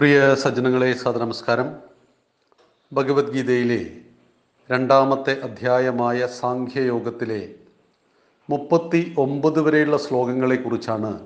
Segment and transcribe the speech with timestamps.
[0.00, 1.68] പ്രിയ സജ്ജനങ്ങളെ സദനമസ്കാരം
[2.92, 3.82] ഭഗവത്ഗീതയിലെ
[4.70, 7.54] രണ്ടാമത്തെ അധ്യായമായ സാഖ്യയോഗത്തിലെ
[8.50, 11.20] മുപ്പത്തി ഒമ്പത് വരെയുള്ള ശ്ലോകങ്ങളെക്കുറിച്ചാണ്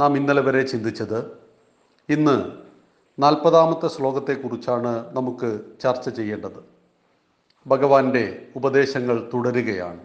[0.00, 1.32] നാം ഇന്നലെ വരെ ചിന്തിച്ചത്.
[2.08, 2.36] ഇന്ന്
[3.18, 6.60] നാൽപ്പതാമത്തെ ശ്ലോകത്തെക്കുറിച്ചാണ് നമുക്ക് ചർച്ച ചെയ്യേണ്ടത്.
[7.66, 10.00] ഭഗവാന്റെ ഉപദേശങ്ങൾ തുടരുകയാണ്.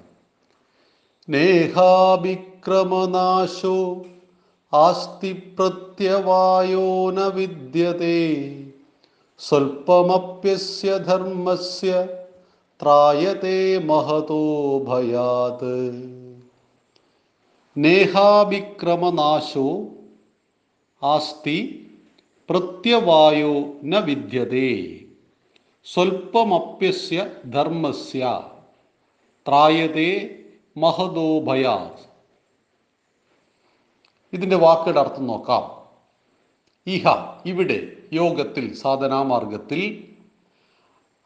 [1.29, 2.45] നേഹാഭിക്രമനാശോ
[4.73, 8.19] ആസ്തി പ്രത്യവായോ ന വിദ്യത്തെ
[9.41, 11.91] സ്വൽപ്പമപ്യസ്യ ധർമ്മസ്യ
[12.79, 14.43] ത്രായത്തെ മഹതോ
[14.87, 15.73] ഭയാത്
[17.75, 19.67] നേഹാഭിക്രമനാശോ
[21.01, 21.57] ആസ്തി
[22.49, 23.53] പ്രത്യവായോ
[23.85, 24.69] ന വിദ്യത്തെ
[25.87, 28.23] സ്വൽപ്പമപ്യസ്യ ധർമ്മസ്യ
[29.45, 30.09] ത്രായത്തെ
[30.75, 32.03] മഹതോ ഭയാത്
[34.33, 35.63] ഇതിന്റെ വാക്കുകളുടെ അർത്ഥം നോക്കാം.
[36.87, 37.03] ഇഹ
[37.45, 39.81] ഇവിടെ യോഗത്തിൽ സാധനാമാർഗത്തിൽ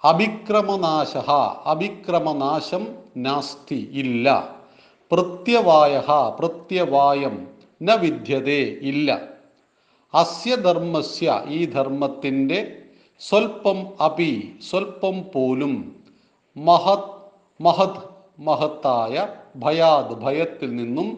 [0.03, 1.17] അഭിക്രമനാശ
[1.65, 4.55] അഭിക്രമനാശം നാസ്തി ഇല്ല.
[5.11, 6.03] പ്രത്യവായ
[6.39, 7.47] പ്രത്യവായം
[7.81, 9.27] ന വിദ്യതേ ഇല്ല.
[10.13, 12.81] അസ്യ ധർമ്മസ്യ ഈ ധർമ്മത്തിന്റെ
[13.19, 16.01] സ്വൽപ്പം അപി സ്വൽപ്പം പോലും
[16.57, 17.09] മഹത്
[17.61, 18.01] മഹത്
[18.39, 21.09] മഹത്തായ ഭയാത് ഭയത്തിൽ നിന്നും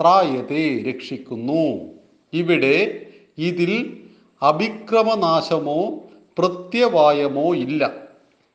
[0.00, 1.94] ത്രായത്തെ രക്ഷിക്കുന്നു.
[2.32, 3.06] ഇവിടെ
[3.38, 3.96] ഇതിൽ
[4.42, 6.02] അഭിക്രമനാശമോ
[6.38, 7.90] പ്രത്യവായമോ ഇല്ല.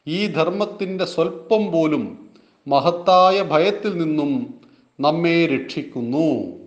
[0.08, 2.30] ഈ ധർമ്മത്തിന്റെ സ്വൽപ്പം പോലും
[2.68, 4.62] മഹത്തായ ഭയത്തിൽ നിന്നും
[5.00, 6.60] നമ്മെ രക്ഷിക്കുന്നു.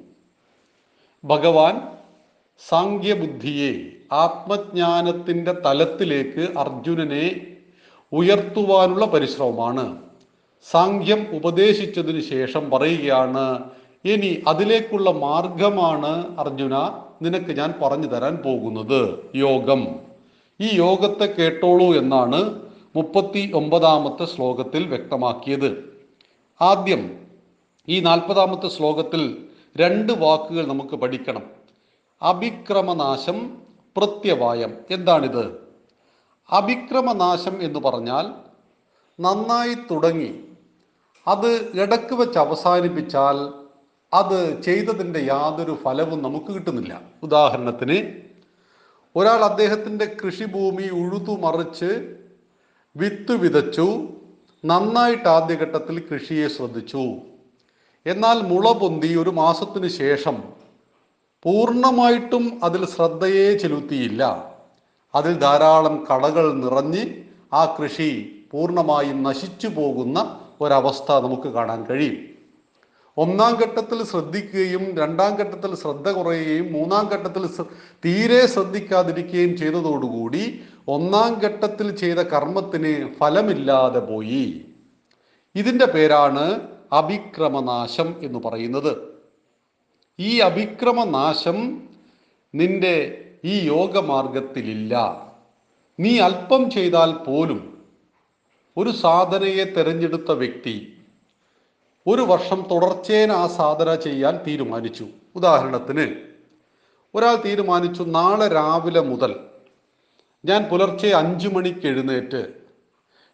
[1.25, 1.81] ഭഗവാൻ
[2.69, 7.47] സാങ്ക്യബുദ്ധിയെ ആത്മജ്ഞാനത്തിന്റെ തലത്തിലേക്ക് അർജുനനെ
[8.13, 9.99] ഉയർത്തുവാനുള്ള പരിശ്രമമാണ്.
[10.71, 13.71] സാങ്ക്യം ഉപദേശിച്ചതിന് ശേഷം പറയുകയാണ്
[14.05, 16.79] ഇനി അതിലേക്കുള്ള മാർഗമാണ് അർജുന
[17.23, 19.31] നിനക്ക് ഞാൻ പറഞ്ഞു തരാൻ പോകുന്നത്.
[19.35, 19.87] യോഗം.
[20.61, 22.63] ഈ യോഗത്തെ കേട്ടോളൂ എന്നാണ്
[22.97, 26.01] മുപ്പത്തി ഒമ്പതാമത്തെ ശ്ലോകത്തിൽ വ്യക്തമാക്കിയത്.
[26.61, 27.27] ആദ്യം
[27.89, 29.45] ഈ നാൽപ്പതാമത്തെ ശ്ലോകത്തിൽ
[29.77, 31.43] രണ്ട് വാക്കുകൾ നമുക്ക് പഠിക്കണം.
[32.23, 33.63] അഭിക്രമനാശം
[33.97, 34.77] പ്രത്യവായം.
[34.91, 35.69] എന്താണിത്?
[36.53, 38.27] അഭിക്രമനാശം എന്ന് പറഞ്ഞാൽ
[39.21, 40.35] നന്നായി തുടങ്ങി
[41.29, 43.64] അത് ഇടയ്ക്ക് വെച്ച് അവസാനിപ്പിച്ചാൽ
[44.15, 47.03] അത് ചെയ്തതിന്റെ യാതൊരു ഫലവും നമുക്ക് കിട്ടുന്നില്ല.
[47.23, 48.13] ഉദാഹരണത്തിന്
[49.17, 52.17] ഒരാൾ അദ്ദേഹത്തിന്റെ കൃഷിഭൂമി ഉഴുതു മറിച്ച്
[52.97, 54.09] വിത്ത് വിതച്ചു
[54.65, 57.17] നന്നായിട്ട് ആദ്യഘട്ടത്തിൽ കൃഷിയെ ശ്രദ്ധിച്ചു.
[58.07, 60.43] എന്നാൽ മുള പൊന്തി ഒരു മാസത്തിനു ശേഷം
[61.43, 64.53] പൂർണമായിട്ടും അതിൽ ശ്രദ്ധയെ ചെലുത്തിയില്ല.
[65.15, 67.05] അതിൽ ധാരാളം കടകൾ നിറഞ്ഞ്
[67.53, 72.34] ആ കൃഷി പൂർണമായും നശിച്ചു പോകുന്ന ഒരവസ്ഥ നമുക്ക് കാണാൻ കഴിയും.
[73.17, 77.45] ഒന്നാം ഘട്ടത്തിൽ ശ്രദ്ധിക്കുകയും രണ്ടാം ഘട്ടത്തിൽ ശ്രദ്ധ കുറയുകയും മൂന്നാം ഘട്ടത്തിൽ
[78.05, 84.65] തീരെ ശ്രദ്ധിക്കാതിരിക്കുകയും ചെയ്തതോടുകൂടി ഒന്നാം ഘട്ടത്തിൽ ചെയ്ത കർമ്മത്തിന് ഫലമില്ലാതെ പോയി.
[85.55, 86.61] ഇതിന്റെ പേരാണ്
[86.93, 88.93] അഭിക്രമനാശം എന്ന് പറയുന്നത്.
[90.19, 91.59] ഈ അഭിക്രമനാശം
[92.55, 92.97] നിന്റെ
[93.45, 94.95] ഈ യോഗമാർഗത്തിലില്ല.
[96.01, 97.61] നീ അല്പം ചെയ്താൽ പോലും
[98.77, 101.04] ഒരു സാധനയെ തിരഞ്ഞെടുത്ത വ്യക്തി
[102.07, 105.07] ഒരു വർഷം തുടർച്ചേന ആ സാധന ചെയ്യാൻ തീരുമാനിച്ചു.
[105.37, 106.15] ഉദാഹരണത്തിന്
[107.15, 109.37] ഒരാൾ തീരുമാനിച്ചു നാളെ രാവിലെ മുതൽ
[110.45, 112.47] ഞാൻ പുലർച്ചെ അഞ്ചു മണിക്ക് എഴുന്നേറ്റ്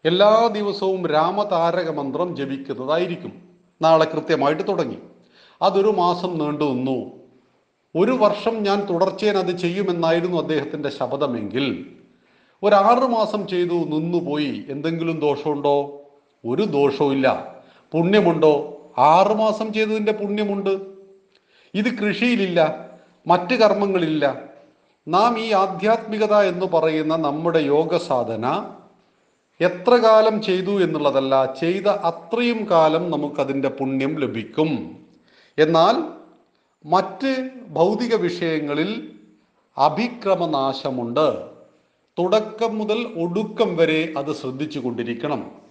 [0.04, 3.42] എല്ലാ ദിവസവും രാമതാരക മന്ത്രം ജപിക്കുന്നതായിരിക്കും.
[3.82, 4.98] നാളെ കൃത്യമായിട്ട് തുടങ്ങി.
[5.62, 7.10] അതൊരു മാസം നീണ്ടു നിന്നു.
[7.96, 11.86] ഒരു വർഷം ഞാൻ തുടർച്ചേന അത് ചെയ്യുമെന്നായിരുന്നു അദ്ദേഹത്തിന്റെ ശപഥമെങ്കിൽ
[12.62, 14.64] ഒരു ആറ് മാസം ചെയ്തു നിന്നുപോയി.
[14.68, 16.02] എന്തെങ്കിലും ദോഷമുണ്ടോ?
[16.46, 17.12] ഒരു ദോഷവും
[17.92, 18.76] പുണ്യമുണ്ടോ?
[18.98, 20.78] ആറുമാസം ചെയ്തതിന്റെ പുണ്യമുണ്ട്.
[21.74, 22.90] ഇത് കൃഷിയിലില്ല
[23.26, 24.42] മറ്റ് കർമ്മങ്ങളില്ല.
[25.08, 28.64] നാം ഈ ആധ്യാത്മികത എന്ന് പറയുന്ന നമ്മുടെ യോഗ സാധന
[29.60, 34.96] എത്ര കാലം ചെയ്തു എന്നുള്ളതല്ല ചെയ്ത അത്രയും കാലം നമുക്കതിന്റെ പുണ്യം ലഭിക്കും.
[35.58, 36.02] എന്നാൽ
[36.86, 39.12] മറ്റ് ഭൗതിക വിഷയങ്ങളിൽ
[39.78, 41.46] അഭിക്രമനാശമുണ്ട്.
[42.18, 45.69] തുടക്കം മുതൽ ഒടുക്കം വരെ അത് ശ്രദ്ധിച്ചു കൊണ്ടിരിക്കണം.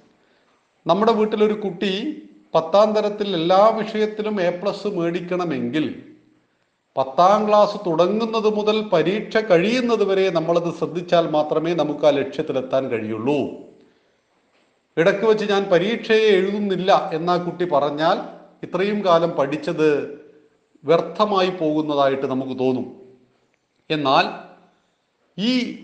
[0.86, 2.22] നമ്മുടെ വീട്ടിലൊരു കുട്ടി
[2.56, 6.04] പത്താം തരത്തിൽ എല്ലാ വിഷയത്തിലും എ പ്ലസ് മേടിക്കണമെങ്കിൽ
[6.98, 13.40] പത്താം ക്ലാസ് തുടങ്ങുന്നത് മുതൽ പരീക്ഷ കഴിയുന്നത് വരെ നമ്മളത് ശ്രദ്ധിച്ചാൽ മാത്രമേ നമുക്ക് ആ ലക്ഷ്യത്തിലെത്താൻ കഴിയുള്ളൂ.
[14.98, 18.18] ഇടയ്ക്ക് വെച്ച് ഞാൻ പരീക്ഷയെ എഴുതുന്നില്ല എന്നാ കുട്ടി പറഞ്ഞാൽ
[18.64, 20.20] ഇത്രയും കാലം പഠിച്ചത്
[20.86, 22.88] വ്യർത്ഥമായി പോകുന്നതായിട്ട് നമുക്ക് തോന്നും.
[23.90, 24.26] എന്നാൽ
[25.40, 25.78] ഈ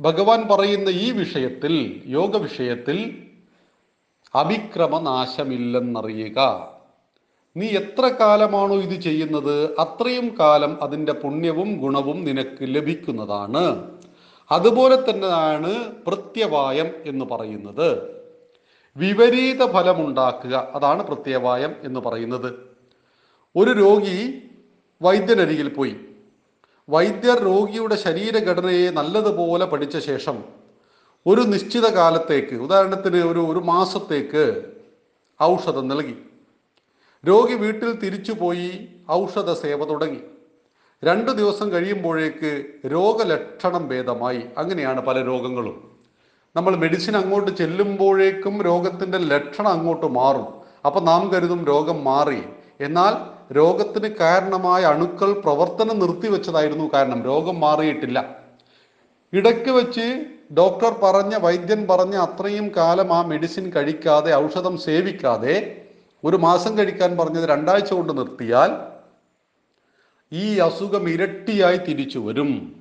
[0.00, 3.25] ഭഗവാൻ പറയുന്ന ഈ വിഷയത്തിൽ യോഗ വിഷയത്തിൽ
[4.36, 6.68] അഭിക്രമനാശമില്ലെന്നറിയുക.
[7.56, 13.90] നീ എത്ര കാലമാണോ ഇത് ചെയ്യുന്നത് അത്രയും കാലം അതിന്റെ പുണ്യവും ഗുണവും നിനക്ക് ലഭിക്കുന്നതാണ്.
[14.50, 18.16] അതുപോലെ തന്നെയാണ് പ്രത്യവായം എന്ന് പറയുന്നത്.
[18.96, 22.54] വിപരീത ഫലമുണ്ടാക്കുക അതാണ് പ്രത്യവായം എന്ന് പറയുന്നത്.
[23.56, 24.42] ഒരു രോഗി
[25.02, 25.96] വൈദ്യനരികിൽ പോയി.
[26.88, 30.44] വൈദ്യർ രോഗിയുടെ ശരീരഘടനയെ നല്ലതുപോലെ പഠിച്ച ശേഷം
[31.26, 34.64] ഒരു നിശ്ചിത കാലത്തേക്ക് ഉദാഹരണത്തിന് ഒരു ഒരു മാസത്തേക്ക്
[35.42, 36.14] ഔഷധം നൽകി.
[37.28, 40.18] രോഗി വീട്ടിൽ തിരിച്ചു പോയി ഔഷധ സേവ തുടങ്ങി.
[41.04, 44.42] രണ്ട് ദിവസം കഴിയുമ്പോഴേക്ക് രോഗലക്ഷണം ഭേദമായി.
[44.58, 45.96] അങ്ങനെയാണ് പല രോഗങ്ങളും.
[46.56, 50.46] നമ്മൾ മെഡിസിൻ അങ്ങോട്ട് ചെല്ലുമ്പോഴേക്കും രോഗത്തിന്റെ ലക്ഷണം അങ്ങോട്ട് മാറും.
[50.86, 52.42] അപ്പം നാം കരുതും രോഗം മാറി.
[52.80, 53.14] എന്നാൽ
[53.52, 57.22] രോഗത്തിന് കാരണമായ അണുക്കൾ പ്രവർത്തനം നിർത്തിവെച്ചതായിരുന്നു കാരണം.
[57.22, 58.36] രോഗം മാറിയിട്ടില്ല.
[59.32, 65.84] ഇടയ്ക്ക് വെച്ച് ഡോക്ടർ പറഞ്ഞ വൈദ്യൻ പറഞ്ഞ അത്രയും കാലം ആ മെഡിസിൻ കഴിക്കാതെ ഔഷധം സേവിക്കാതെ
[66.24, 68.70] ഒരു മാസം കഴിക്കാൻ പറഞ്ഞത് രണ്ടാഴ്ച കൊണ്ട് നിർത്തിയാൽ
[70.32, 72.76] ഈ അസുഖം ഇരട്ടിയായി തിരിച്ചു വരും.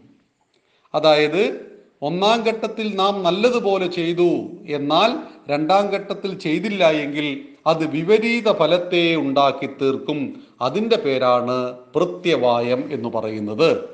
[0.94, 4.30] അതായത് ഒന്നാം ഘട്ടത്തിൽ നാം നല്ലതുപോലെ ചെയ്തു
[4.68, 5.20] എന്നാൽ
[5.50, 10.44] രണ്ടാം ഘട്ടത്തിൽ ചെയ്തില്ല എങ്കിൽ അത് വിപരീത ഫലത്തെ ഉണ്ടാക്കി തീർക്കും.
[10.62, 13.88] അതിന്റെ പേരാണ് പ്രത്യവായം എന്ന് പറയുന്നത്.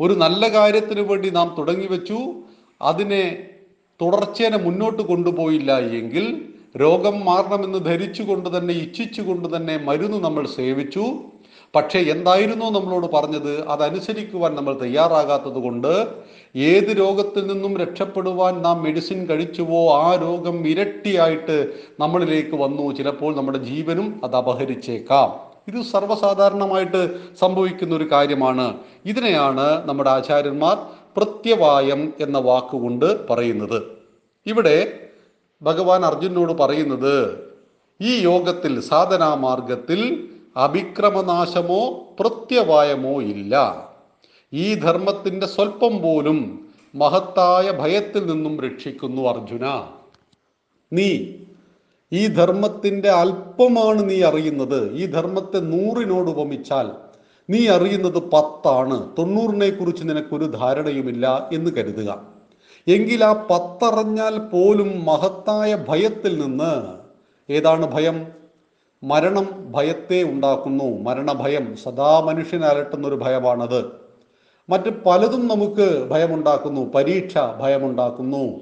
[0.00, 2.34] ഒരു നല്ല കാര്യത്തിന് വേണ്ടി നാം തുടങ്ങി വെച്ചു.
[2.84, 3.46] അതിനെ
[4.00, 6.44] തുടർച്ചേനെ മുന്നോട്ട് കൊണ്ടുപോയില്ല എങ്കിൽ
[6.80, 11.04] രോഗം മാറണമെന്ന് ധരിച്ചുകൊണ്ട് തന്നെ ഇച്ഛിച്ചുകൊണ്ട് തന്നെ മരുന്ന് നമ്മൾ സേവിച്ചു.
[11.74, 13.68] പക്ഷേ എന്തായിരുന്നു നമ്മളോട് പറഞ്ഞത്?
[13.68, 16.06] അതനുസരിക്കുവാൻ നമ്മൾ തയ്യാറാകാത്തത് കൊണ്ട്
[16.56, 22.92] ഏത് രോഗത്തിൽ നിന്നും രക്ഷപ്പെടുവാൻ നാം മെഡിസിൻ കഴിച്ചുവോ ആ രോഗം ഇരട്ടിയായിട്ട് നമ്മളിലേക്ക് വന്നു.
[22.92, 25.54] ചിലപ്പോൾ നമ്മുടെ ജീവനും അത് അപഹരിച്ചേക്കാം.
[25.68, 27.10] ഇത് സർവസാധാരണമായിട്ട്
[27.40, 28.74] സംഭവിക്കുന്ന ഒരു കാര്യമാണ്.
[29.04, 30.78] ഇതിനെയാണ് നമ്മുടെ ആചാര്യന്മാർ
[31.16, 33.82] പ്രത്യവായം എന്ന വാക്കുകൊണ്ട് പറയുന്നത്.
[34.46, 34.98] ഇവിടെ
[35.62, 37.44] ഭഗവാൻ അർജുനോട് പറയുന്നത്
[38.00, 41.88] ഈ യോഗത്തിൽ സാധനാമാർഗത്തിൽ അഭിക്രമനാശമോ
[42.20, 43.84] പ്രത്യവായമോ ഇല്ല.
[44.52, 49.88] ഈ ധർമ്മത്തിന്റെ സ്വല്പം പോലും മഹത്തായ ഭയത്തിൽ നിന്നും രക്ഷിക്കുന്നു അർജുന.
[50.92, 51.26] നീ
[52.12, 54.92] ഈ ധർമ്മത്തിന്റെ അല്പമാണ് നീ അറിയുന്നത്.
[54.92, 56.90] ഈ ധർമ്മത്തെ നൂറിനോട് ഉപമിച്ചാൽ
[57.50, 59.08] നീ അറിയുന്നത് പത്താണ്.
[59.18, 62.26] തൊണ്ണൂറിനെ കുറിച്ച് നിനക്കൊരു ധാരണയുമില്ല എന്ന് കരുതുക.
[62.88, 66.86] എങ്കിൽ ആ പത്തറിഞ്ഞാൽ പോലും മഹത്തായ ഭയത്തിൽ നിന്ന്
[67.52, 68.26] ഏതാണ് ഭയം?
[69.04, 70.84] മരണം ഭയത്തെ ഉണ്ടാക്കുന്നു.
[70.84, 73.84] മരണഭയം സദാ മനുഷ്യനെ അലട്ടുന്ന ഒരു ഭയമാണത്.
[74.68, 76.92] മറ്റ് പലതും നമുക്ക് ഭയമുണ്ടാക്കുന്നു.
[76.94, 78.60] പരീക്ഷ ഭയമുണ്ടാക്കുന്നു.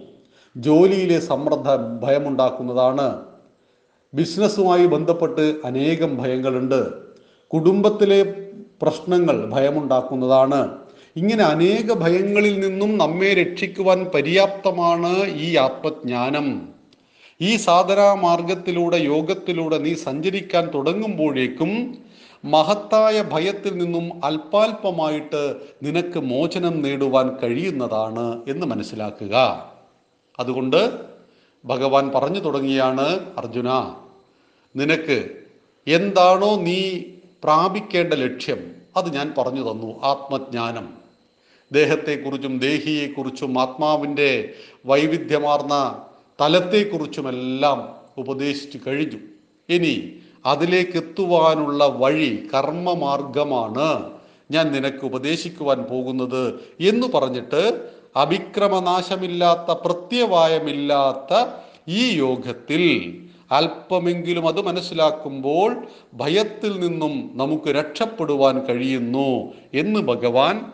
[0.56, 3.20] ജോലിയിലെ സമ്മർദ്ദം ഭയമുണ്ടാക്കുന്നതാണ്.
[4.14, 7.02] ബിസിനസ്സുമായി ബന്ധപ്പെട്ട് അനേകം ഭയങ്ങളുണ്ട്.
[7.49, 8.35] കുടുംബത്തിലെ
[8.82, 10.76] പ്രശ്നങ്ങൾ ഭയമുണ്ടാക്കുന്നതാണ്.
[11.17, 16.69] ഇങ്ങനെ അനേക ഭയങ്ങളിൽ നിന്നും നമ്മെ രക്ഷിക്കുവാൻ പര്യാപ്തമാണ് ഈ ആത്മജ്ഞാനം.
[17.40, 21.99] ഈ സാധനാ മാർഗത്തിലൂടെ യോഗത്തിലൂടെ നീ സഞ്ചരിക്കാൻ തുടങ്ങുമ്പോഴേക്കും
[22.44, 29.35] മഹത്തായ ഭയത്തിൽ നിന്നും അല്പാൽപമായിട്ട് നിനക്ക് മോചനം നേടുവാൻ കഴിയുന്നതാണ് എന്ന് മനസ്സിലാക്കുക.
[30.40, 31.00] അതുകൊണ്ട്
[31.64, 33.94] ഭഗവാൻ പറഞ്ഞു തുടങ്ങിയാണ് അർജുന
[34.76, 35.31] നിനക്ക്
[35.87, 37.02] എന്താണോ നീ
[37.44, 40.86] പ്രാപിക്കേണ്ട ലക്ഷ്യം അത് ഞാൻ പറഞ്ഞു തന്നു ആത്മജ്ഞാനം.
[41.72, 44.54] ദേഹത്തെക്കുറിച്ചും ദേഹിയെക്കുറിച്ചും ആത്മാവിന്റെ
[44.86, 46.02] വൈവിധ്യമാർന്ന
[46.40, 49.18] തലത്തെക്കുറിച്ചുമെല്ലാം ഉപദേശിച്ചു കഴിഞ്ഞു.
[49.68, 50.12] ഇനി
[50.46, 54.10] അതിലേക്ക് എത്തുവാനുള്ള വഴി കർമ്മമാർഗമാണ്
[54.50, 61.46] ഞാൻ നിനക്ക് ഉപദേശിക്കുവാൻ പോകുന്നത് എന്ന് പറഞ്ഞിട്ട് അഭിക്രമനാശമില്ലാത്ത പ്രത്യവായമില്ലാത്ത
[61.88, 62.82] ഈ യോഗത്തിൽ
[63.52, 70.73] അല്പമെങ്കിലും അത് മനസ്സിലാക്കുമ്പോൾ ഭയത്തിൽ നിന്നും നമുക്ക് രക്ഷപ്പെടുവാൻ കഴിയുന്നു എന്ന് ഭഗവാൻ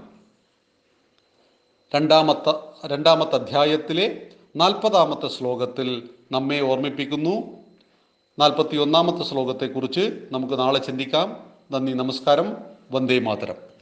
[1.94, 2.52] രണ്ടാമത്തെ
[2.87, 7.42] രണ്ടാമത്തെ അധ്യായത്തിലെ നാൽപ്പതാമത്തെ ശ്ലോകത്തിൽ നമ്മെ ഓർമ്മിപ്പിക്കുന്നു.
[8.38, 11.47] നാൽപ്പത്തി ഒന്നാമത്തെ ശ്ലോകത്തെക്കുറിച്ച് നമുക്ക് നാളെ ചിന്തിക്കാം.
[11.70, 12.56] നന്ദി നമസ്കാരം.
[12.90, 13.77] വന്ദേ മാതരം.